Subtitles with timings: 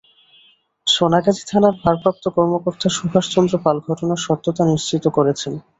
[0.87, 5.53] সোনাগাজী থানার ভারপ্রাপ্ত কর্মকর্তা সুভাষ চন্দ্র পাল ঘটনার সত্যতা নিশ্চিত করেছেন।